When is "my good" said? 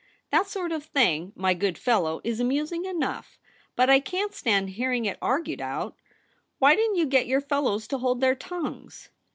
1.35-1.77